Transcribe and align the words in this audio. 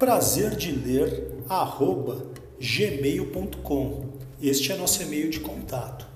Prazer 0.00 0.56
de 0.56 0.72
ler 0.72 1.44
arroba 1.46 2.24
gmail.com. 2.58 4.06
Este 4.42 4.72
é 4.72 4.76
nosso 4.76 5.02
e-mail 5.02 5.28
de 5.28 5.40
contato. 5.40 6.06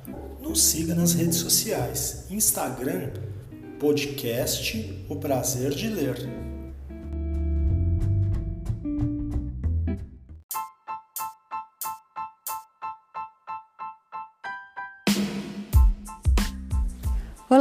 Nos 0.41 0.62
siga 0.62 0.94
nas 0.94 1.12
redes 1.12 1.36
sociais, 1.36 2.24
Instagram, 2.30 3.10
podcast 3.78 5.04
O 5.06 5.16
Prazer 5.16 5.72
de 5.72 5.91
Ler. 5.91 6.53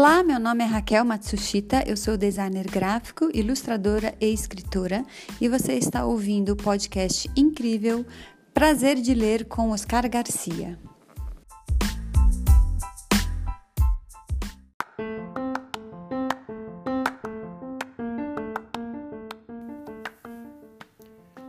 Olá, 0.06 0.22
meu 0.22 0.38
nome 0.38 0.66
é 0.66 0.68
Raquel 0.68 1.06
Matsushita, 1.06 1.82
eu 1.88 1.96
sou 1.96 2.18
designer 2.18 2.70
gráfico, 2.70 3.30
ilustradora 3.34 4.14
e 4.20 4.34
escritora 4.34 5.06
e 5.40 5.48
você 5.48 5.76
está 5.76 6.06
ouvindo 6.06 6.50
o 6.50 6.56
podcast 6.58 7.32
incrível 7.38 8.06
Prazer 8.54 8.98
de 8.98 9.14
Ler 9.14 9.46
com 9.46 9.70
Oscar 9.70 10.10
Garcia. 10.10 10.78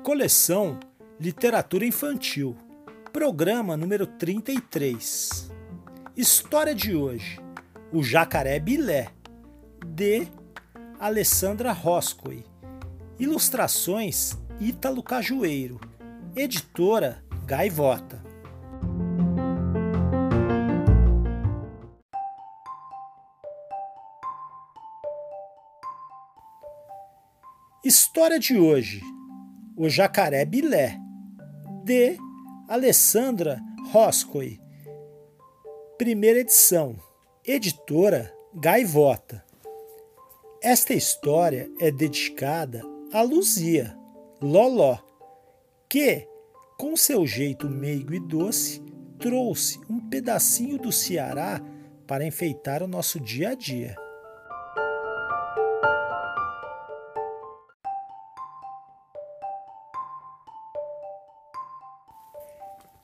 Coleção 0.05 0.79
Literatura 1.19 1.85
Infantil, 1.85 2.57
programa 3.13 3.77
número 3.77 4.07
33. 4.07 5.51
História 6.17 6.73
de 6.73 6.95
hoje 6.95 7.44
o 7.95 8.03
Jacaré 8.03 8.59
Bilé, 8.59 9.07
de 9.87 10.27
Alessandra 10.99 11.71
Roscoe. 11.71 12.45
Ilustrações 13.21 14.37
Ítalo 14.61 15.01
Cajueiro. 15.01 15.81
Editora 16.35 17.25
Gaivota. 17.47 18.21
História 27.85 28.41
de 28.41 28.59
hoje: 28.59 29.01
O 29.77 29.89
Jacaré 29.89 30.45
Bilé, 30.45 30.99
de 31.85 32.17
Alessandra 32.69 33.61
Roscoe. 33.93 34.61
Primeira 35.97 36.41
edição. 36.41 36.97
Editora 37.47 38.35
Gaivota. 38.55 39.45
Esta 40.63 40.95
história 40.95 41.71
é 41.79 41.91
dedicada 41.91 42.81
a 43.13 43.21
Luzia, 43.21 43.95
Loló, 44.41 44.97
que, 45.87 46.27
com 46.79 46.97
seu 46.97 47.27
jeito 47.27 47.69
meigo 47.69 48.15
e 48.15 48.19
doce, 48.19 48.83
trouxe 49.19 49.79
um 49.91 50.01
pedacinho 50.09 50.79
do 50.79 50.91
Ceará 50.91 51.61
para 52.07 52.25
enfeitar 52.25 52.83
o 52.83 52.89
nosso 52.89 53.21
dia 53.21 53.51
a 53.51 53.55
dia. 53.55 53.95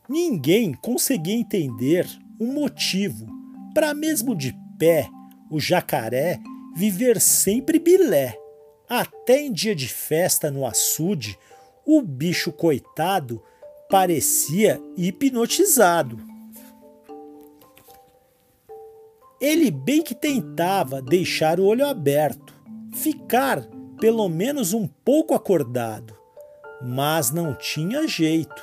Ninguém 0.09 0.73
conseguia 0.73 1.35
entender 1.35 2.09
o 2.39 2.47
motivo 2.47 3.30
para 3.75 3.95
mesmo 3.95 4.35
de 4.35 4.55
pé 4.79 5.09
o 5.51 5.59
jacaré 5.59 6.41
viver 6.75 7.21
sempre 7.21 7.79
bilé. 7.79 8.37
Até 8.89 9.41
em 9.41 9.53
dia 9.53 9.75
de 9.75 9.89
festa 9.89 10.51
no 10.51 10.67
açude, 10.67 11.39
o 11.87 12.03
bicho 12.03 12.53
coitado 12.53 13.43
parecia 13.89 14.81
hipnotizado. 14.97 16.19
Ele 19.41 19.71
bem 19.71 20.03
que 20.03 20.15
tentava 20.15 21.01
deixar 21.01 21.59
o 21.59 21.65
olho 21.65 21.87
aberto, 21.87 22.55
ficar 22.93 23.67
pelo 23.99 24.29
menos 24.29 24.73
um 24.73 24.87
pouco 24.87 25.35
acordado, 25.35 26.17
mas 26.83 27.31
não 27.31 27.55
tinha 27.55 28.07
jeito, 28.07 28.63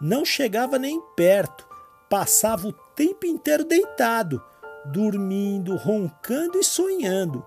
não 0.00 0.24
chegava 0.24 0.78
nem 0.78 1.00
perto, 1.16 1.68
passava 2.12 2.68
o 2.68 2.72
tempo 2.94 3.24
inteiro 3.24 3.64
deitado, 3.64 4.42
dormindo, 4.84 5.76
roncando 5.76 6.58
e 6.58 6.62
sonhando, 6.62 7.42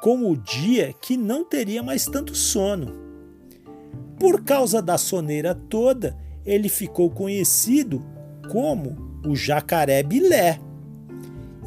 com 0.00 0.30
o 0.30 0.36
dia 0.36 0.94
que 1.00 1.16
não 1.16 1.44
teria 1.44 1.82
mais 1.82 2.04
tanto 2.04 2.32
sono. 2.32 2.94
Por 4.16 4.44
causa 4.44 4.80
da 4.80 4.96
soneira 4.96 5.52
toda, 5.52 6.16
ele 6.46 6.68
ficou 6.68 7.10
conhecido 7.10 8.00
como 8.52 9.18
o 9.26 9.34
jacaré 9.34 10.00
bilé. 10.04 10.60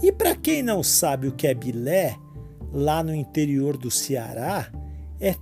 E 0.01 0.09
para 0.09 0.33
quem 0.33 0.63
não 0.63 0.81
sabe 0.81 1.27
o 1.27 1.33
que 1.33 1.47
é 1.47 1.53
bilé, 1.53 2.15
lá 2.71 3.03
no 3.03 3.13
interior 3.13 3.75
do 3.75 3.91
Ceará, 3.91 4.71
é 5.19 5.35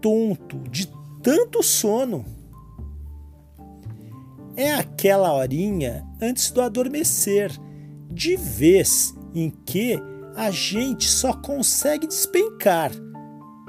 tonto 0.00 0.58
de 0.70 0.88
tanto 1.20 1.64
sono. 1.64 2.24
É 4.58 4.74
aquela 4.74 5.32
horinha 5.32 6.04
antes 6.20 6.50
do 6.50 6.60
adormecer, 6.60 7.52
de 8.10 8.34
vez 8.36 9.14
em 9.32 9.50
que 9.50 9.96
a 10.34 10.50
gente 10.50 11.08
só 11.08 11.32
consegue 11.32 12.08
despencar. 12.08 12.90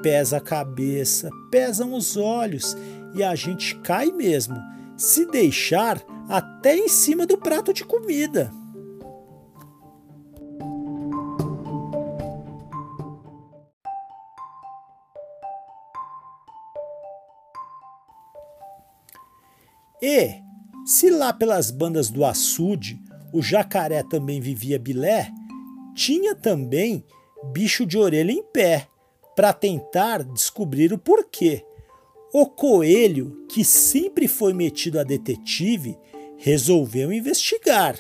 Pesa 0.02 0.38
a 0.38 0.42
cabeça, 0.42 1.30
pesam 1.52 1.94
os 1.94 2.18
olhos 2.18 2.76
e 3.14 3.22
a 3.22 3.36
gente 3.36 3.76
cai 3.82 4.08
mesmo, 4.08 4.58
se 4.98 5.28
deixar 5.28 6.02
até 6.28 6.76
em 6.76 6.90
cima 6.90 7.28
do 7.28 7.38
prato 7.38 7.72
de 7.72 7.86
comida. 7.86 8.52
E 20.02 20.49
se 20.90 21.12
lá 21.12 21.32
pelas 21.32 21.70
bandas 21.70 22.10
do 22.10 22.26
açude 22.26 23.00
o 23.32 23.44
jacaré 23.44 24.02
também 24.02 24.42
vivia 24.42 24.80
bilé, 24.80 25.30
tinha 25.94 26.34
também 26.34 27.06
bicho 27.54 27.86
de 27.86 27.96
orelha 27.96 28.32
em 28.32 28.42
pé, 28.42 28.88
para 29.36 29.54
tentar 29.54 30.24
descobrir 30.24 30.92
o 30.92 30.98
porquê. 30.98 31.64
O 32.34 32.48
coelho, 32.48 33.46
que 33.48 33.64
sempre 33.64 34.28
foi 34.28 34.52
metido 34.52 35.00
a 35.00 35.04
detetive, 35.04 35.96
resolveu 36.38 37.14
investigar. 37.14 37.96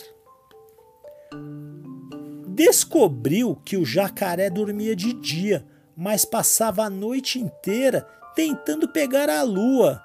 Descobriu 2.48 3.56
que 3.64 3.78
o 3.78 3.86
jacaré 3.86 4.50
dormia 4.50 4.96
de 4.96 5.14
dia, 5.14 5.64
mas 5.96 6.26
passava 6.26 6.86
a 6.86 6.90
noite 6.90 7.38
inteira 7.38 8.02
tentando 8.36 8.92
pegar 8.92 9.30
a 9.30 9.44
lua. 9.44 10.02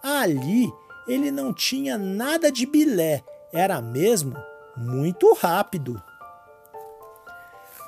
Ali 0.00 0.70
ele 1.08 1.30
não 1.30 1.52
tinha 1.54 1.96
nada 1.96 2.52
de 2.52 2.66
bilé, 2.66 3.22
era 3.52 3.80
mesmo 3.80 4.34
muito 4.76 5.32
rápido. 5.34 6.00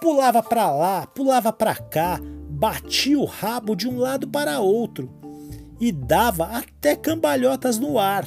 Pulava 0.00 0.42
para 0.42 0.70
lá, 0.72 1.06
pulava 1.06 1.52
para 1.52 1.74
cá, 1.76 2.18
batia 2.48 3.18
o 3.18 3.26
rabo 3.26 3.76
de 3.76 3.86
um 3.86 3.98
lado 3.98 4.26
para 4.26 4.60
outro 4.60 5.10
e 5.78 5.92
dava 5.92 6.44
até 6.46 6.96
cambalhotas 6.96 7.78
no 7.78 7.98
ar. 7.98 8.26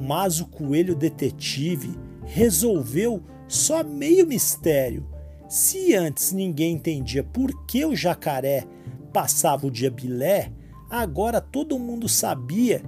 Mas 0.00 0.40
o 0.40 0.46
coelho 0.46 0.94
detetive 0.94 1.96
resolveu 2.24 3.22
só 3.48 3.82
meio 3.82 4.26
mistério. 4.26 5.06
Se 5.48 5.94
antes 5.94 6.32
ninguém 6.32 6.74
entendia 6.74 7.22
por 7.22 7.66
que 7.66 7.84
o 7.84 7.94
jacaré 7.94 8.64
passava 9.12 9.66
o 9.66 9.70
dia 9.70 9.90
bilé, 9.90 10.50
agora 10.88 11.40
todo 11.40 11.78
mundo 11.78 12.08
sabia 12.08 12.82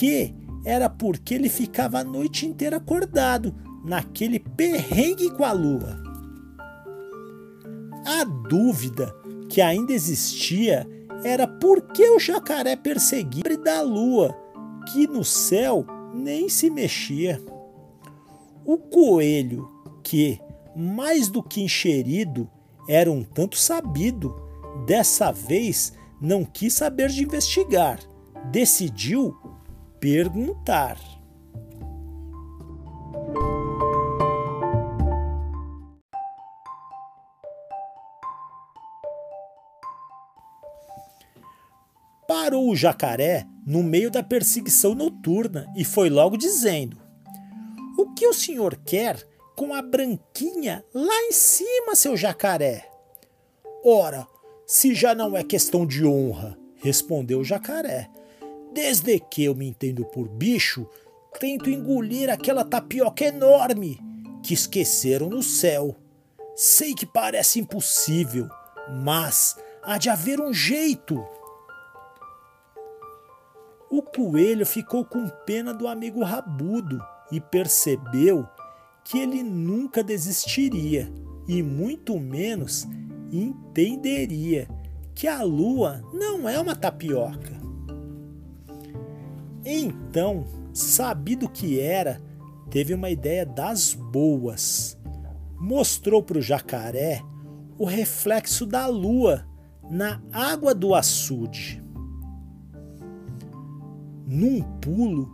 que 0.00 0.34
era 0.64 0.88
porque 0.88 1.34
ele 1.34 1.50
ficava 1.50 1.98
a 1.98 2.04
noite 2.04 2.46
inteira 2.46 2.78
acordado, 2.78 3.54
naquele 3.84 4.38
perrengue 4.38 5.30
com 5.32 5.44
a 5.44 5.52
lua. 5.52 6.02
A 8.06 8.24
dúvida 8.24 9.14
que 9.50 9.60
ainda 9.60 9.92
existia 9.92 10.88
era 11.22 11.46
por 11.46 11.82
que 11.92 12.08
o 12.08 12.18
jacaré 12.18 12.76
perseguia 12.76 13.58
da 13.62 13.82
lua, 13.82 14.34
que 14.90 15.06
no 15.06 15.22
céu 15.22 15.84
nem 16.14 16.48
se 16.48 16.70
mexia. 16.70 17.38
O 18.64 18.78
coelho, 18.78 19.70
que, 20.02 20.40
mais 20.74 21.28
do 21.28 21.42
que 21.42 21.60
encherido, 21.60 22.48
era 22.88 23.12
um 23.12 23.22
tanto 23.22 23.58
sabido, 23.58 24.34
dessa 24.86 25.30
vez 25.30 25.92
não 26.18 26.42
quis 26.42 26.72
saber 26.72 27.10
de 27.10 27.22
investigar, 27.22 28.00
decidiu 28.50 29.36
perguntar. 30.00 30.98
parou 42.26 42.70
o 42.70 42.76
jacaré 42.76 43.44
no 43.66 43.82
meio 43.82 44.08
da 44.10 44.22
perseguição 44.22 44.94
noturna 44.94 45.66
e 45.76 45.84
foi 45.84 46.08
logo 46.08 46.36
dizendo: 46.36 46.96
O 47.98 48.14
que 48.14 48.26
o 48.26 48.32
senhor 48.32 48.76
quer 48.84 49.26
com 49.56 49.74
a 49.74 49.82
branquinha 49.82 50.84
lá 50.94 51.22
em 51.24 51.32
cima, 51.32 51.94
seu 51.94 52.16
jacaré? 52.16 52.88
Ora, 53.84 54.26
se 54.64 54.94
já 54.94 55.14
não 55.14 55.36
é 55.36 55.42
questão 55.42 55.84
de 55.84 56.04
honra, 56.06 56.56
respondeu 56.76 57.40
o 57.40 57.44
jacaré. 57.44 58.08
Desde 58.72 59.18
que 59.18 59.44
eu 59.44 59.54
me 59.54 59.66
entendo 59.66 60.04
por 60.04 60.28
bicho, 60.28 60.86
tento 61.38 61.68
engolir 61.68 62.30
aquela 62.30 62.64
tapioca 62.64 63.24
enorme 63.24 63.98
que 64.42 64.54
esqueceram 64.54 65.28
no 65.28 65.42
céu. 65.42 65.96
Sei 66.54 66.94
que 66.94 67.06
parece 67.06 67.58
impossível, 67.58 68.48
mas 69.02 69.56
há 69.82 69.98
de 69.98 70.08
haver 70.08 70.40
um 70.40 70.52
jeito. 70.52 71.22
O 73.90 74.02
coelho 74.02 74.64
ficou 74.64 75.04
com 75.04 75.28
pena 75.44 75.74
do 75.74 75.88
amigo 75.88 76.22
rabudo 76.22 77.02
e 77.32 77.40
percebeu 77.40 78.46
que 79.04 79.18
ele 79.18 79.42
nunca 79.42 80.02
desistiria 80.02 81.12
e 81.48 81.62
muito 81.62 82.18
menos 82.20 82.86
entenderia 83.32 84.68
que 85.14 85.26
a 85.26 85.42
lua 85.42 86.02
não 86.12 86.48
é 86.48 86.58
uma 86.58 86.76
tapioca. 86.76 87.59
Então, 89.64 90.44
sabido 90.72 91.48
que 91.48 91.78
era, 91.80 92.20
teve 92.70 92.94
uma 92.94 93.10
ideia 93.10 93.44
das 93.44 93.94
boas. 93.94 94.98
Mostrou 95.58 96.22
para 96.22 96.38
o 96.38 96.42
jacaré 96.42 97.22
o 97.78 97.84
reflexo 97.84 98.64
da 98.66 98.86
lua 98.86 99.46
na 99.90 100.22
água 100.32 100.74
do 100.74 100.94
açude 100.94 101.80
num 104.30 104.62
pulo 104.80 105.28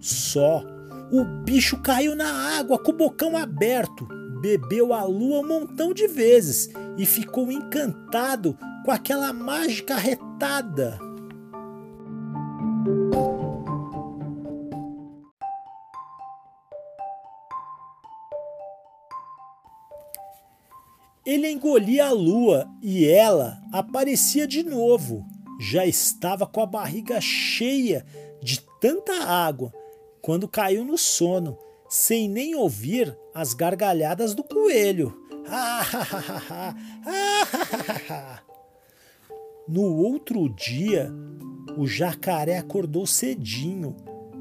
só. 0.00 0.64
O 1.12 1.24
bicho 1.44 1.80
caiu 1.82 2.16
na 2.16 2.58
água 2.58 2.78
com 2.78 2.92
o 2.92 2.96
bocão 2.96 3.36
aberto, 3.36 4.08
bebeu 4.40 4.92
a 4.92 5.04
lua 5.04 5.40
um 5.40 5.46
montão 5.46 5.92
de 5.92 6.06
vezes 6.06 6.70
e 6.96 7.04
ficou 7.04 7.52
encantado 7.52 8.56
com 8.84 8.90
aquela 8.90 9.32
mágica 9.32 9.96
retada. 9.96 10.98
Engolia 21.58 22.06
a 22.06 22.12
lua 22.12 22.70
e 22.80 23.04
ela 23.04 23.60
aparecia 23.72 24.46
de 24.46 24.62
novo. 24.62 25.26
Já 25.60 25.84
estava 25.84 26.46
com 26.46 26.60
a 26.60 26.66
barriga 26.66 27.20
cheia 27.20 28.06
de 28.40 28.60
tanta 28.80 29.24
água 29.24 29.72
quando 30.22 30.46
caiu 30.46 30.84
no 30.84 30.96
sono, 30.96 31.58
sem 31.88 32.28
nem 32.28 32.54
ouvir 32.54 33.18
as 33.34 33.54
gargalhadas 33.54 34.34
do 34.34 34.44
coelho. 34.44 35.20
no 39.66 39.96
outro 39.96 40.48
dia, 40.50 41.10
o 41.76 41.88
jacaré 41.88 42.58
acordou 42.58 43.04
cedinho 43.04 43.96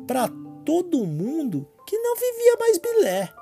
para 0.06 0.30
todo 0.64 1.04
mundo 1.06 1.68
que 1.88 1.98
não 1.98 2.16
vivia 2.16 2.58
mais 2.60 2.78
bilé. 2.78 3.34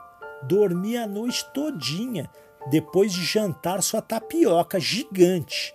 Dormia 0.47 1.03
a 1.03 1.07
noite 1.07 1.45
todinha 1.53 2.29
depois 2.69 3.13
de 3.13 3.23
jantar 3.23 3.81
sua 3.81 4.01
tapioca 4.01 4.79
gigante 4.79 5.73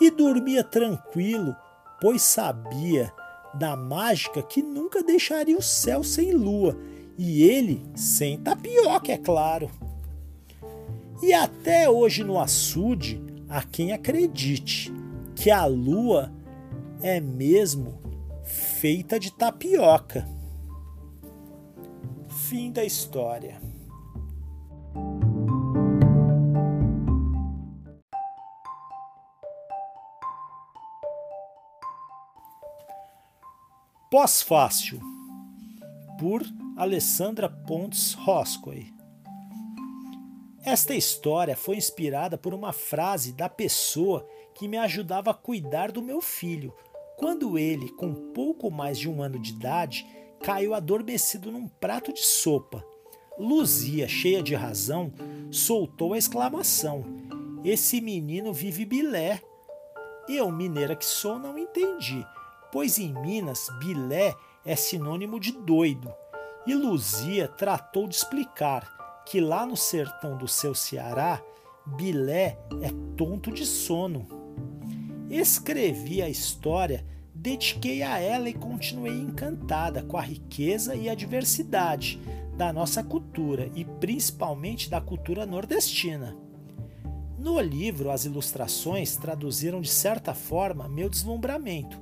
e 0.00 0.10
dormia 0.10 0.64
tranquilo, 0.64 1.54
pois 2.00 2.22
sabia 2.22 3.12
da 3.54 3.76
mágica 3.76 4.42
que 4.42 4.62
nunca 4.62 5.02
deixaria 5.02 5.56
o 5.56 5.62
céu 5.62 6.02
sem 6.02 6.32
lua 6.32 6.76
e 7.18 7.42
ele 7.42 7.84
sem 7.94 8.38
tapioca, 8.38 9.12
é 9.12 9.18
claro. 9.18 9.70
E 11.22 11.32
até 11.32 11.88
hoje 11.88 12.24
no 12.24 12.40
açude 12.40 13.22
há 13.48 13.62
quem 13.62 13.92
acredite 13.92 14.92
que 15.36 15.50
a 15.50 15.66
lua 15.66 16.32
é 17.00 17.20
mesmo 17.20 18.00
feita 18.44 19.20
de 19.20 19.32
tapioca. 19.32 20.26
Fim 22.28 22.72
da 22.72 22.84
história. 22.84 23.60
Pós-fácil, 34.12 35.00
por 36.18 36.42
Alessandra 36.76 37.48
Pontes 37.48 38.12
Roscoe. 38.12 38.92
Esta 40.62 40.94
história 40.94 41.56
foi 41.56 41.76
inspirada 41.76 42.36
por 42.36 42.52
uma 42.52 42.74
frase 42.74 43.32
da 43.32 43.48
pessoa 43.48 44.28
que 44.54 44.68
me 44.68 44.76
ajudava 44.76 45.30
a 45.30 45.34
cuidar 45.34 45.90
do 45.90 46.02
meu 46.02 46.20
filho, 46.20 46.74
quando 47.16 47.56
ele, 47.56 47.88
com 47.92 48.12
pouco 48.34 48.70
mais 48.70 48.98
de 48.98 49.08
um 49.08 49.22
ano 49.22 49.38
de 49.38 49.52
idade, 49.52 50.06
caiu 50.42 50.74
adormecido 50.74 51.50
num 51.50 51.66
prato 51.66 52.12
de 52.12 52.20
sopa. 52.20 52.84
Luzia, 53.38 54.06
cheia 54.06 54.42
de 54.42 54.54
razão, 54.54 55.10
soltou 55.50 56.12
a 56.12 56.18
exclamação: 56.18 57.02
Esse 57.64 57.98
menino 57.98 58.52
vive 58.52 58.84
bilé. 58.84 59.40
Eu, 60.28 60.52
mineira 60.52 60.94
que 60.94 61.06
sou, 61.06 61.38
não 61.38 61.56
entendi 61.56 62.22
pois 62.72 62.98
em 62.98 63.12
Minas 63.12 63.68
bilé 63.78 64.34
é 64.64 64.74
sinônimo 64.74 65.38
de 65.38 65.52
doido, 65.52 66.10
e 66.66 66.74
Luzia 66.74 67.46
tratou 67.46 68.08
de 68.08 68.14
explicar 68.14 69.22
que 69.26 69.40
lá 69.40 69.66
no 69.66 69.76
sertão 69.76 70.38
do 70.38 70.48
seu 70.48 70.74
Ceará, 70.74 71.42
bilé 71.84 72.58
é 72.80 72.90
tonto 73.16 73.52
de 73.52 73.66
sono. 73.66 74.26
Escrevi 75.28 76.22
a 76.22 76.28
história, 76.28 77.04
dediquei 77.34 78.02
a 78.02 78.18
ela 78.18 78.48
e 78.48 78.54
continuei 78.54 79.18
encantada 79.18 80.02
com 80.02 80.16
a 80.16 80.22
riqueza 80.22 80.94
e 80.94 81.08
a 81.08 81.14
diversidade 81.14 82.20
da 82.56 82.72
nossa 82.72 83.02
cultura 83.02 83.70
e 83.74 83.84
principalmente 83.84 84.88
da 84.88 85.00
cultura 85.00 85.44
nordestina. 85.44 86.36
No 87.38 87.60
livro, 87.60 88.10
as 88.10 88.24
ilustrações 88.24 89.16
traduziram 89.16 89.80
de 89.80 89.90
certa 89.90 90.32
forma 90.32 90.88
meu 90.88 91.08
deslumbramento 91.08 92.00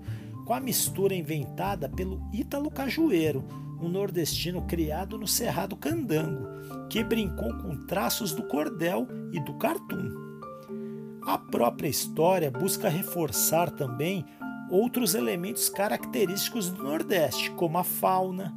com 0.50 0.54
a 0.54 0.58
mistura 0.58 1.14
inventada 1.14 1.88
pelo 1.88 2.20
Ítalo 2.32 2.72
Cajueiro, 2.72 3.44
um 3.80 3.88
nordestino 3.88 4.62
criado 4.62 5.16
no 5.16 5.24
Cerrado 5.24 5.76
Candango, 5.76 6.48
que 6.88 7.04
brincou 7.04 7.56
com 7.58 7.86
traços 7.86 8.32
do 8.32 8.42
cordel 8.42 9.06
e 9.32 9.38
do 9.38 9.54
cartoon. 9.54 10.10
A 11.22 11.38
própria 11.38 11.86
história 11.86 12.50
busca 12.50 12.88
reforçar 12.88 13.70
também 13.70 14.24
outros 14.68 15.14
elementos 15.14 15.68
característicos 15.68 16.68
do 16.68 16.82
Nordeste, 16.82 17.52
como 17.52 17.78
a 17.78 17.84
fauna, 17.84 18.52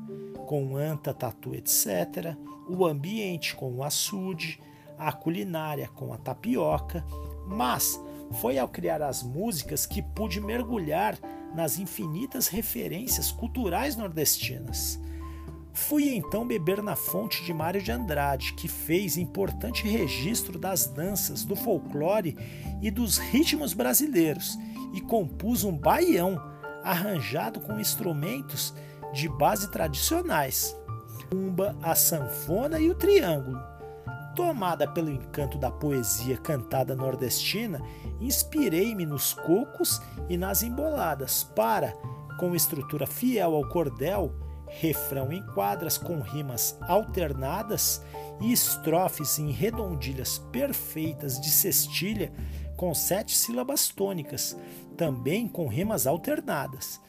com 0.47 0.75
anta, 0.75 1.13
tatu, 1.13 1.53
etc., 1.53 2.35
o 2.67 2.87
ambiente 2.87 3.55
com 3.55 3.71
o 3.71 3.83
açude, 3.83 4.59
a 4.97 5.11
culinária 5.11 5.87
com 5.89 6.11
a 6.11 6.17
tapioca, 6.17 7.05
mas 7.45 8.01
Foi 8.41 8.57
ao 8.57 8.67
criar 8.67 8.99
as 9.03 9.21
músicas 9.21 9.85
que 9.85 10.01
pude 10.01 10.41
mergulhar 10.41 11.19
nas 11.53 11.77
infinitas 11.77 12.47
referências 12.47 13.31
culturais 13.31 13.95
nordestinas. 13.95 14.99
Fui 15.73 16.15
então 16.15 16.45
beber 16.45 16.83
na 16.83 16.95
fonte 16.95 17.43
de 17.43 17.53
Mário 17.53 17.81
de 17.81 17.91
Andrade, 17.91 18.53
que 18.53 18.67
fez 18.67 19.17
importante 19.17 19.87
registro 19.87 20.59
das 20.59 20.85
danças, 20.85 21.43
do 21.43 21.55
folclore 21.55 22.37
e 22.81 22.91
dos 22.91 23.17
ritmos 23.17 23.73
brasileiros, 23.73 24.57
e 24.93 25.01
compus 25.01 25.63
um 25.63 25.75
baião 25.75 26.39
arranjado 26.83 27.59
com 27.59 27.79
instrumentos 27.79 28.73
de 29.13 29.27
base 29.27 29.71
tradicionais, 29.71 30.75
a 31.81 31.95
sanfona 31.95 32.79
e 32.79 32.89
o 32.89 32.95
triângulo. 32.95 33.72
Tomada 34.35 34.87
pelo 34.87 35.11
encanto 35.11 35.59
da 35.59 35.69
poesia 35.69 36.35
cantada 36.37 36.95
nordestina, 36.95 37.79
inspirei-me 38.19 39.05
nos 39.05 39.33
cocos 39.33 40.01
e 40.27 40.37
nas 40.37 40.63
emboladas 40.63 41.43
para, 41.43 41.93
com 42.39 42.55
estrutura 42.55 43.05
fiel 43.05 43.53
ao 43.53 43.67
cordel, 43.69 44.33
refrão 44.67 45.31
em 45.31 45.45
quadras 45.53 45.99
com 45.99 46.19
rimas 46.19 46.75
alternadas 46.81 48.01
e 48.41 48.51
estrofes 48.51 49.37
em 49.37 49.51
redondilhas 49.51 50.39
perfeitas 50.51 51.39
de 51.39 51.51
cestilha 51.51 52.33
com 52.75 52.91
sete 52.93 53.37
sílabas 53.37 53.89
tônicas, 53.89 54.57
também 54.97 55.47
com 55.47 55.67
rimas 55.67 56.07
alternadas. 56.07 56.99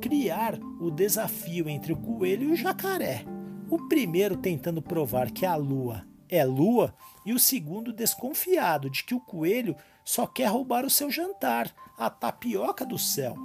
Criar 0.00 0.58
o 0.80 0.90
desafio 0.90 1.68
entre 1.68 1.92
o 1.92 1.96
coelho 1.96 2.48
e 2.48 2.52
o 2.52 2.56
jacaré. 2.56 3.26
O 3.68 3.88
primeiro 3.88 4.36
tentando 4.36 4.80
provar 4.80 5.30
que 5.30 5.44
a 5.44 5.54
lua 5.54 6.10
é 6.32 6.46
lua 6.46 6.94
e 7.26 7.34
o 7.34 7.38
segundo 7.38 7.92
desconfiado 7.92 8.88
de 8.88 9.04
que 9.04 9.14
o 9.14 9.20
coelho 9.20 9.76
só 10.02 10.26
quer 10.26 10.46
roubar 10.46 10.84
o 10.86 10.90
seu 10.90 11.10
jantar, 11.10 11.72
a 11.98 12.08
tapioca 12.08 12.86
do 12.86 12.98
céu. 12.98 13.36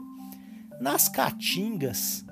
Nas 0.79 1.09
caatingas, 1.09 2.25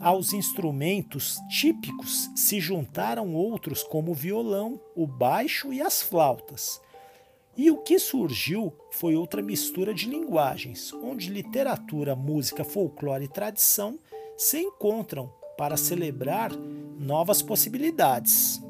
aos 0.00 0.32
instrumentos 0.32 1.38
típicos 1.50 2.30
se 2.34 2.58
juntaram 2.58 3.34
outros 3.34 3.82
como 3.82 4.12
o 4.12 4.14
violão, 4.14 4.80
o 4.96 5.06
baixo 5.06 5.74
e 5.74 5.82
as 5.82 6.00
flautas. 6.00 6.80
E 7.54 7.70
o 7.70 7.76
que 7.76 7.98
surgiu 7.98 8.72
foi 8.90 9.14
outra 9.14 9.42
mistura 9.42 9.92
de 9.92 10.08
linguagens, 10.08 10.90
onde 10.94 11.28
literatura, 11.28 12.16
música, 12.16 12.64
folclore 12.64 13.24
e 13.24 13.28
tradição 13.28 13.98
se 14.38 14.58
encontram 14.58 15.30
para 15.58 15.76
celebrar 15.76 16.52
novas 16.98 17.42
possibilidades. 17.42 18.62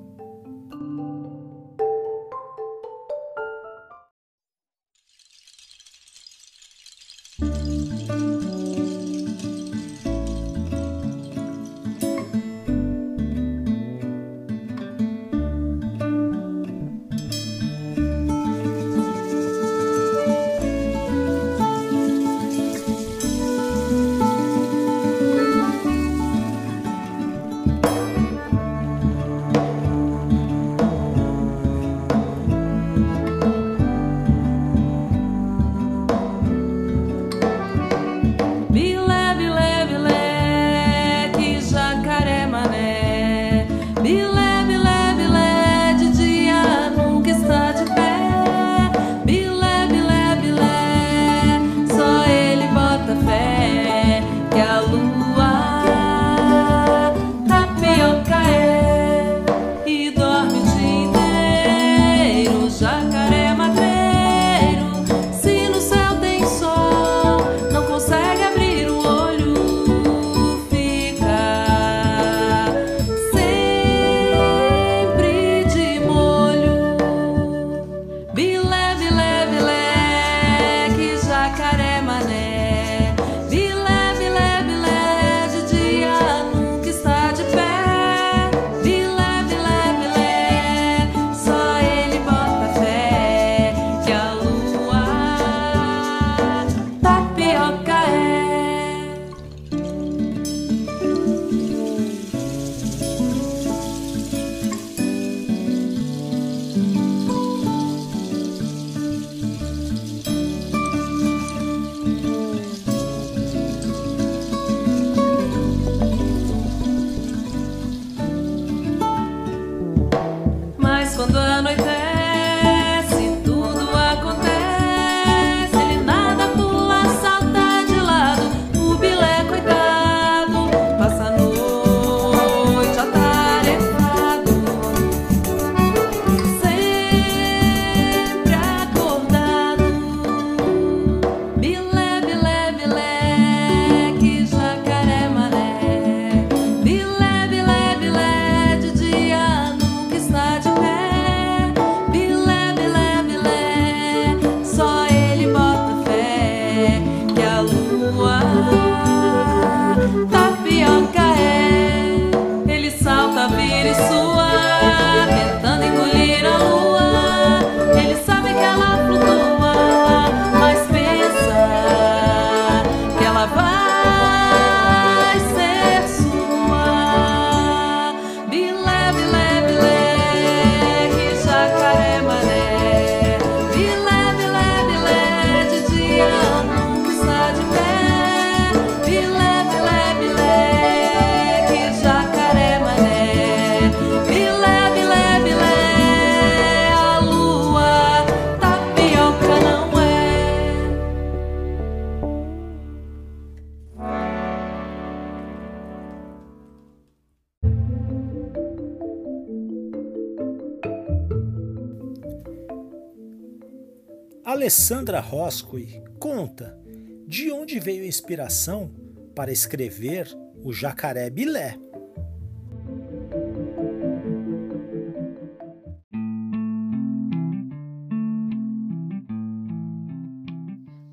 Alessandra 214.69 215.19
Roscoe 215.19 216.05
conta 216.21 216.79
de 217.27 217.51
onde 217.51 217.81
veio 217.81 218.03
a 218.03 218.07
inspiração 218.07 218.91
para 219.35 219.51
escrever 219.51 220.29
o 220.63 220.75
Jacaré 220.75 221.31
Bilé. 221.31 221.79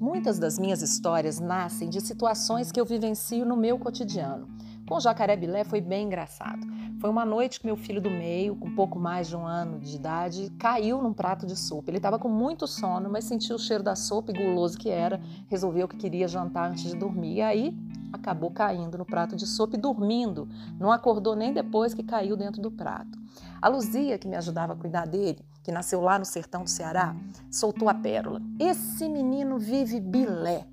Muitas 0.01 0.37
das 0.37 0.59
minhas 0.59 0.81
histórias 0.81 1.39
nascem 1.39 1.89
de 1.89 2.01
situações 2.01 2.73
que 2.73 2.81
eu 2.81 2.85
vivencio 2.85 3.45
no 3.45 3.55
meu 3.55 3.79
cotidiano. 3.79 4.54
Com 4.87 4.95
o 4.95 4.99
jacaré 4.99 5.35
bilé 5.35 5.63
foi 5.63 5.81
bem 5.81 6.05
engraçado. 6.05 6.65
Foi 6.99 7.09
uma 7.09 7.25
noite 7.25 7.59
que 7.59 7.65
meu 7.65 7.75
filho 7.75 7.99
do 7.99 8.09
meio, 8.09 8.55
com 8.55 8.73
pouco 8.75 8.99
mais 8.99 9.27
de 9.27 9.35
um 9.35 9.45
ano 9.45 9.79
de 9.79 9.95
idade, 9.95 10.51
caiu 10.59 11.01
num 11.01 11.11
prato 11.11 11.47
de 11.47 11.55
sopa. 11.55 11.89
Ele 11.89 11.97
estava 11.97 12.19
com 12.19 12.29
muito 12.29 12.67
sono, 12.67 13.09
mas 13.09 13.25
sentiu 13.25 13.55
o 13.55 13.59
cheiro 13.59 13.83
da 13.83 13.95
sopa 13.95 14.31
e 14.31 14.35
guloso 14.35 14.77
que 14.77 14.89
era, 14.89 15.19
resolveu 15.47 15.87
que 15.87 15.97
queria 15.97 16.27
jantar 16.27 16.69
antes 16.69 16.83
de 16.83 16.95
dormir. 16.95 17.37
E 17.37 17.41
aí 17.41 17.77
acabou 18.13 18.51
caindo 18.51 18.97
no 18.97 19.05
prato 19.05 19.35
de 19.35 19.47
sopa 19.47 19.75
e 19.75 19.79
dormindo. 19.79 20.47
Não 20.79 20.91
acordou 20.91 21.35
nem 21.35 21.51
depois 21.51 21.93
que 21.93 22.03
caiu 22.03 22.37
dentro 22.37 22.61
do 22.61 22.69
prato. 22.69 23.17
A 23.59 23.67
Luzia, 23.67 24.19
que 24.19 24.27
me 24.27 24.35
ajudava 24.35 24.73
a 24.73 24.75
cuidar 24.75 25.07
dele, 25.07 25.43
que 25.63 25.71
nasceu 25.71 25.99
lá 25.99 26.19
no 26.19 26.25
sertão 26.25 26.63
do 26.63 26.69
Ceará, 26.69 27.15
soltou 27.49 27.89
a 27.89 27.93
pérola. 27.93 28.39
Esse 28.59 29.09
menino 29.09 29.57
vive 29.57 29.99
bilé. 29.99 30.67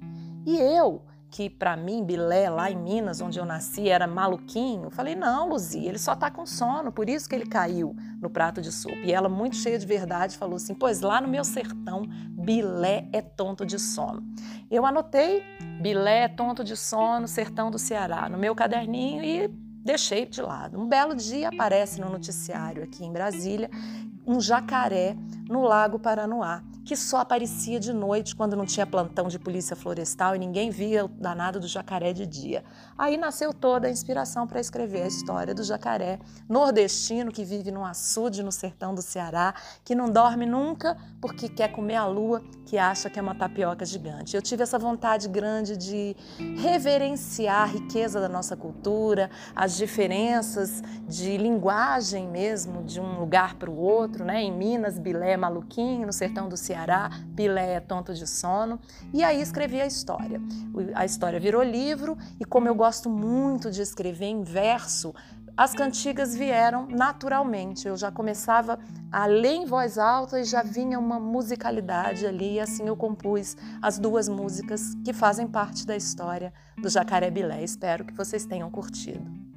E 0.45 0.57
eu, 0.57 1.03
que 1.33 1.49
para 1.49 1.75
mim, 1.75 2.05
Bilé, 2.05 2.51
lá 2.51 2.71
em 2.71 2.77
Minas, 2.77 3.23
onde 3.23 3.39
eu 3.39 3.47
nasci, 3.47 3.89
era 3.89 4.07
maluquinho. 4.07 4.91
Falei, 4.91 5.17
não, 5.17 5.49
Luzia, 5.49 5.89
ele 5.89 5.99
só 5.99 6.15
tá 6.15 6.31
com 6.31 6.45
sono, 6.45 6.93
por 6.93 7.09
isso 7.09 7.27
que 7.27 7.35
ele 7.35 7.47
caiu 7.47 7.97
no 8.21 8.29
prato 8.29 8.61
de 8.61 8.71
sopa. 8.71 8.99
E 9.03 9.11
ela, 9.11 9.31
muito 9.31 9.57
cheia 9.57 9.79
de 9.79 9.87
verdade, 9.87 10.37
falou 10.37 10.57
assim: 10.57 10.75
pois 10.75 11.01
lá 11.01 11.23
no 11.23 11.29
meu 11.29 11.43
sertão, 11.43 12.03
Bilé 12.29 13.09
é 13.15 13.23
tonto 13.23 13.65
de 13.65 13.79
sono. 13.79 14.23
Eu 14.71 14.85
anotei 14.85 15.43
Bilé 15.81 16.25
é 16.25 16.29
tonto 16.29 16.63
de 16.63 16.77
sono, 16.77 17.27
sertão 17.27 17.71
do 17.71 17.79
Ceará, 17.79 18.29
no 18.29 18.37
meu 18.37 18.55
caderninho 18.55 19.25
e 19.25 19.49
deixei 19.49 20.27
de 20.27 20.43
lado. 20.43 20.79
Um 20.79 20.87
belo 20.87 21.15
dia 21.15 21.49
aparece 21.49 21.99
no 22.01 22.11
noticiário 22.11 22.85
aqui 22.85 23.05
em 23.05 23.13
Brasília 23.13 23.71
um 24.27 24.41
jacaré 24.41 25.17
no 25.53 25.63
Lago 25.63 25.99
Paranoá 25.99 26.63
que 26.85 26.97
só 26.97 27.19
aparecia 27.19 27.79
de 27.79 27.93
noite 27.93 28.35
quando 28.35 28.57
não 28.57 28.67
tinha 28.67 28.87
plantão 28.87 29.29
de 29.29 29.39
polícia 29.39 29.77
florestal 29.77 30.35
e 30.35 30.39
ninguém 30.39 30.71
via 30.71 31.05
o 31.05 31.09
danado 31.09 31.61
do 31.61 31.69
jacaré 31.69 32.13
de 32.13 32.27
dia. 32.27 32.65
Aí 32.99 33.17
nasceu 33.17 33.55
toda 33.55 33.87
a 33.87 33.91
inspiração 33.91 34.47
para 34.47 34.61
escrever 34.61 35.03
a 35.03 35.07
história 35.07 35.55
do 35.55 35.63
jacaré 35.63 36.19
nordestino 36.49 37.31
que 37.31 37.45
vive 37.45 37.71
num 37.71 37.85
açude 37.85 38.43
no 38.43 38.51
sertão 38.51 38.95
do 38.95 39.03
Ceará, 39.03 39.55
que 39.85 39.95
não 39.95 40.11
dorme 40.11 40.45
nunca 40.45 40.97
porque 41.21 41.49
quer 41.49 41.69
comer 41.69 41.97
a 41.97 42.07
lua, 42.07 42.43
que 42.67 42.77
acha 42.77 43.09
que 43.09 43.19
é 43.19 43.23
uma 43.23 43.35
tapioca 43.35 43.85
gigante. 43.85 44.35
Eu 44.35 44.43
tive 44.43 44.63
essa 44.63 44.79
vontade 44.79 45.29
grande 45.29 45.77
de 45.77 46.17
reverenciar 46.59 47.63
a 47.63 47.67
riqueza 47.67 48.21
da 48.21 48.29
nossa 48.29 48.57
cultura, 48.57 49.31
as 49.55 49.77
diferenças 49.77 50.83
de 51.07 51.37
linguagem 51.37 52.27
mesmo 52.27 52.83
de 52.83 53.01
um 53.01 53.21
lugar 53.21 53.55
para 53.55 53.71
o 53.71 53.77
outro, 53.79 54.25
né? 54.25 54.43
Em 54.43 54.51
Minas, 54.51 54.99
Bilé, 54.99 55.37
Maluquinho, 55.43 56.07
no 56.07 56.13
sertão 56.13 56.49
do 56.49 56.57
Ceará, 56.57 57.11
Pilé 57.35 57.75
é 57.75 57.81
tonto 57.81 58.15
de 58.15 58.27
sono. 58.27 58.79
E 59.13 59.25
aí 59.25 59.43
escrevi 59.43 59.81
a 59.81 59.87
história. 59.87 60.41
A 60.95 61.05
história 61.05 61.41
virou 61.41 61.63
livro 61.63 62.17
e 62.39 62.45
como 62.45 62.69
eu 62.69 62.75
gosto 62.75 63.11
muito 63.11 63.71
de 63.71 63.83
escrever 63.83 64.27
em 64.27 64.45
verso, 64.45 65.13
as 65.57 65.75
cantigas 65.75 66.35
vieram 66.35 66.87
naturalmente. 66.87 67.89
Eu 67.89 67.97
já 67.97 68.11
começava 68.11 68.79
a 69.11 69.27
ler 69.27 69.57
em 69.57 69.67
voz 69.67 69.99
alta 69.99 70.41
e 70.41 70.45
já 70.45 70.63
vinha 70.63 70.99
uma 70.99 71.21
musicalidade 71.21 72.27
ali, 72.27 72.55
e 72.55 72.61
assim 72.61 72.87
eu 72.87 72.97
compus 72.97 73.57
as 73.83 73.99
duas 73.99 74.29
músicas 74.29 74.95
que 75.05 75.13
fazem 75.13 75.47
parte 75.47 75.87
da 75.87 75.97
história 75.97 76.55
do 76.79 76.89
Jacaré 76.89 77.31
Bilé. 77.31 77.63
Espero 77.63 78.05
que 78.05 78.15
vocês 78.15 78.47
tenham 78.47 78.71
curtido. 78.71 79.52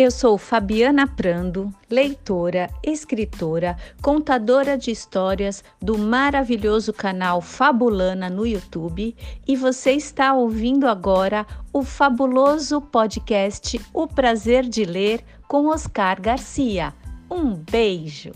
Eu 0.00 0.12
sou 0.12 0.38
Fabiana 0.38 1.08
Prando, 1.08 1.74
leitora, 1.90 2.70
escritora, 2.84 3.76
contadora 4.00 4.78
de 4.78 4.92
histórias 4.92 5.64
do 5.82 5.98
maravilhoso 5.98 6.92
canal 6.92 7.40
Fabulana 7.40 8.30
no 8.30 8.46
YouTube 8.46 9.16
e 9.44 9.56
você 9.56 9.90
está 9.90 10.32
ouvindo 10.34 10.86
agora 10.86 11.44
o 11.72 11.82
fabuloso 11.82 12.80
podcast 12.80 13.80
O 13.92 14.06
Prazer 14.06 14.68
de 14.68 14.84
Ler 14.84 15.24
com 15.48 15.66
Oscar 15.66 16.22
Garcia. 16.22 16.94
Um 17.28 17.54
beijo! 17.54 18.30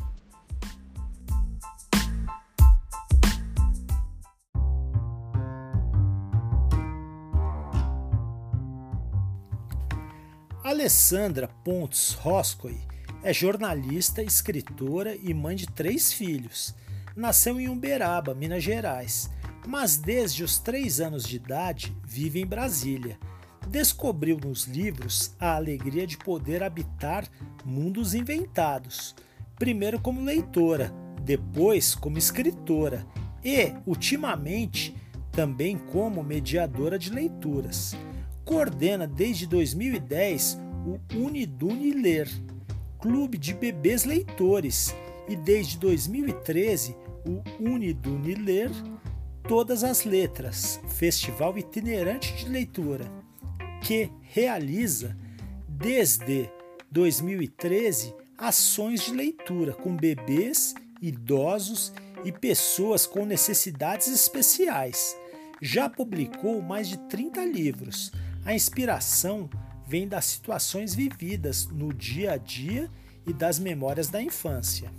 Alessandra 10.64 11.48
Pontes 11.48 12.12
Roscoe 12.12 12.79
é 13.25 13.33
jornalista, 13.33 14.22
escritora 14.22 15.16
e 15.20 15.35
mãe 15.35 15.57
de 15.57 15.66
três 15.66 16.12
filhos. 16.12 16.72
Nasceu 17.16 17.61
em 17.61 17.68
Uberaba, 17.68 18.33
Minas 18.33 18.62
Gerais, 18.62 19.29
mas 19.66 19.96
desde 19.96 20.44
os 20.44 20.61
três 20.61 21.01
anos 21.01 21.25
de 21.25 21.35
idade 21.35 21.92
vive 22.05 22.40
em 22.40 22.46
Brasília. 22.46 23.18
Descobriu 23.66 24.38
nos 24.38 24.66
livros 24.66 25.35
a 25.40 25.57
alegria 25.57 26.07
de 26.07 26.16
poder 26.16 26.62
habitar 26.62 27.27
mundos 27.64 28.14
inventados, 28.14 29.16
primeiro 29.59 30.01
como 30.01 30.25
leitora, 30.25 30.92
depois 31.22 31.92
como 31.92 32.18
escritora 32.18 33.05
e, 33.44 33.75
ultimamente, 33.85 34.94
também 35.33 35.77
como 35.77 36.22
mediadora 36.22 36.96
de 36.96 37.11
leituras 37.11 37.96
coordena 38.44 39.07
desde 39.07 39.46
2010 39.46 40.59
o 40.87 40.98
Unidune 41.16 41.92
Ler, 41.92 42.28
clube 42.98 43.38
de 43.38 43.55
bebês 43.55 44.05
leitores, 44.05 44.94
e 45.28 45.37
desde 45.37 45.78
2013 45.78 46.96
o 47.24 47.42
Unidune 47.62 48.35
Ler 48.35 48.70
Todas 49.46 49.83
as 49.83 50.05
Letras, 50.05 50.81
festival 50.88 51.59
itinerante 51.59 52.33
de 52.37 52.48
leitura, 52.48 53.11
que 53.83 54.11
realiza 54.22 55.16
desde 55.68 56.48
2013 56.90 58.14
ações 58.38 59.02
de 59.02 59.12
leitura 59.12 59.72
com 59.72 59.96
bebês, 59.96 60.74
idosos 61.00 61.92
e 62.24 62.31
pessoas 62.31 63.05
com 63.05 63.26
necessidades 63.26 64.09
especiais. 64.09 65.16
Já 65.61 65.88
publicou 65.88 66.62
mais 66.62 66.88
de 66.88 66.98
30 67.09 67.44
livros, 67.44 68.12
a 68.44 68.55
inspiração 68.55 69.48
vem 69.87 70.09
das 70.09 70.24
situações 70.24 70.94
vividas 70.94 71.66
no 71.66 71.92
dia 71.92 72.33
a 72.33 72.37
dia 72.37 72.90
e 73.26 73.33
das 73.33 73.59
memórias 73.59 74.09
da 74.09 74.20
infância. 74.20 74.90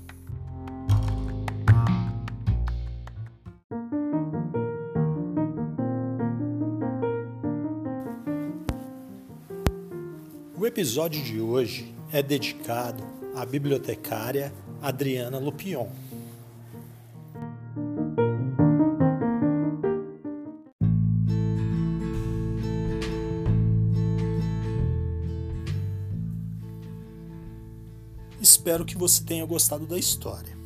O 10.58 10.65
episódio 10.65 11.21
de 11.21 11.41
hoje 11.41 11.93
é 12.12 12.23
dedicado 12.23 13.03
à 13.36 13.45
bibliotecária 13.45 14.53
Adriana 14.82 15.38
Lupion. 15.38 15.89
Espero 28.63 28.86
que 28.86 28.97
você 28.97 29.21
tenha 29.21 29.45
gostado 29.45 29.86
da 29.86 29.97
história. 29.97 30.58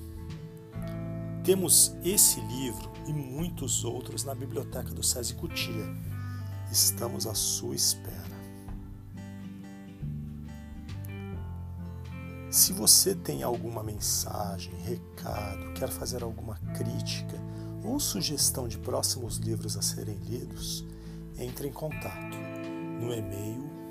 Temos 1.44 1.96
esse 2.04 2.40
livro 2.42 2.92
e 3.08 3.12
muitos 3.12 3.84
outros 3.84 4.24
na 4.24 4.36
biblioteca 4.36 4.92
do 4.92 5.02
SESI 5.02 5.34
Cutia. 5.34 5.84
Estamos 6.72 7.26
à 7.26 7.34
sua 7.34 7.74
espera. 7.74 8.38
Se 12.52 12.72
você 12.72 13.16
tem 13.16 13.42
alguma 13.42 13.82
mensagem, 13.82 14.76
recado, 14.84 15.74
quer 15.74 15.90
fazer 15.90 16.22
alguma 16.22 16.54
crítica 16.76 17.36
ou 17.84 18.00
sugestão 18.00 18.68
de 18.68 18.78
próximos 18.78 19.38
livros 19.38 19.76
a 19.76 19.82
serem 19.82 20.18
lidos, 20.18 20.86
entre 21.36 21.68
em 21.68 21.74
contato 21.74 22.38
no 23.02 23.12
e-mail 23.12 23.77